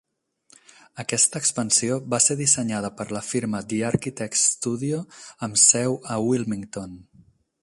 Aquesta 1.03 1.41
expansió 1.43 1.97
va 2.13 2.19
ser 2.29 2.37
dissenyada 2.41 2.91
per 3.01 3.07
la 3.17 3.23
firma 3.29 3.63
The 3.75 3.83
Architects 3.93 4.49
Studio 4.57 5.07
amb 5.49 5.65
seu 5.69 5.99
a 6.17 6.21
Wilmington. 6.31 7.03